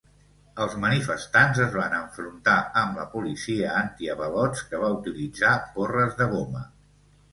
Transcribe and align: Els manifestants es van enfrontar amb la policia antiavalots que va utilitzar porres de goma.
Els 0.63 0.71
manifestants 0.83 1.59
es 1.65 1.75
van 1.75 1.93
enfrontar 1.97 2.55
amb 2.83 2.97
la 3.01 3.05
policia 3.13 3.75
antiavalots 3.83 4.65
que 4.73 4.81
va 4.85 4.91
utilitzar 4.99 5.53
porres 5.77 6.21
de 6.23 6.33
goma. 6.33 6.65